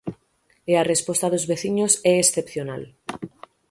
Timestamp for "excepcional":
2.23-2.83